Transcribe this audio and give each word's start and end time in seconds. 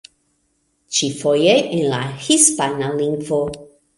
Ĉifoje 0.99 1.51
en 1.75 1.83
la 1.93 2.01
hispana 2.27 2.91
lingvo. 3.03 3.43